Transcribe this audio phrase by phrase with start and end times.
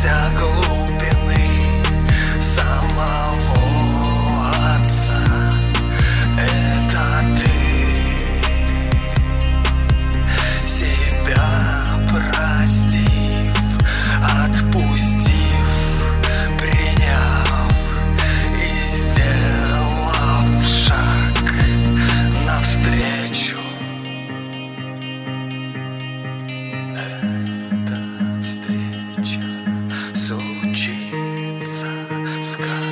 [0.00, 0.59] Sako
[32.62, 32.89] Alaska.